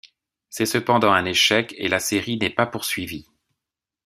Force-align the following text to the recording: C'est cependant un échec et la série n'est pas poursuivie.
C'est 0.49 0.65
cependant 0.65 1.11
un 1.13 1.25
échec 1.25 1.75
et 1.77 1.87
la 1.87 1.99
série 1.99 2.39
n'est 2.39 2.49
pas 2.49 2.65
poursuivie. 2.65 3.27